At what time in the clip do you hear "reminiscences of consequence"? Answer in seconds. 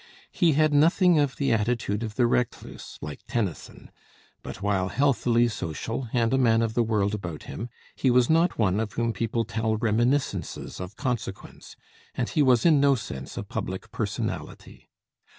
9.77-11.75